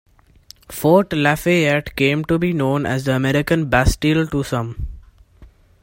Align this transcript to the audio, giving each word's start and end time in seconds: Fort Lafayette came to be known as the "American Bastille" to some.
Fort 0.67 1.13
Lafayette 1.13 1.95
came 1.95 2.25
to 2.25 2.39
be 2.39 2.53
known 2.53 2.87
as 2.87 3.03
the 3.03 3.13
"American 3.15 3.69
Bastille" 3.69 4.25
to 4.31 4.41
some. 4.41 4.87